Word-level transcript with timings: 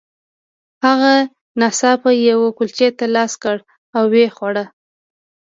هغه 0.85 1.13
ناڅاپه 1.59 2.09
یوې 2.29 2.49
کلچې 2.57 2.87
ته 2.97 3.05
لاس 3.15 3.33
کړ 3.43 3.57
او 3.95 4.03
ویې 4.11 4.27
خوړه 4.35 4.65